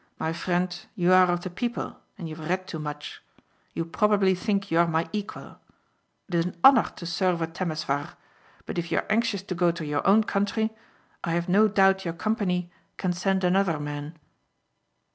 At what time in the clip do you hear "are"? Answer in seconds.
1.13-1.27, 4.79-4.87, 8.97-9.11